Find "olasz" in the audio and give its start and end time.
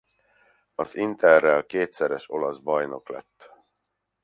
2.29-2.57